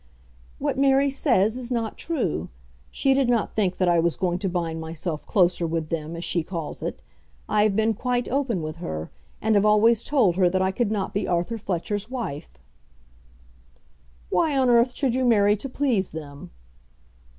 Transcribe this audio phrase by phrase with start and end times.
[0.57, 2.49] "What Mary says is not true.
[2.89, 6.23] She did not think that I was going to bind myself closer with them, as
[6.23, 7.03] she calls it.
[7.47, 9.11] I have been quite open with her,
[9.43, 12.49] and have always told her that I could not be Arthur Fletcher's wife."
[14.31, 16.49] "Why on earth should you marry to please them?"